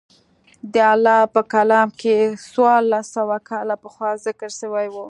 [0.73, 2.17] د الله په کلام کښې
[2.51, 4.99] څوارلس سوه کاله پخوا ذکر سوي وو.